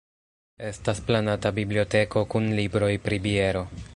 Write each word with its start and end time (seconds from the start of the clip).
Estas 0.69 1.01
planata 1.09 1.51
biblioteko 1.59 2.25
kun 2.33 2.51
libroj 2.61 2.91
pri 3.07 3.21
biero. 3.27 3.67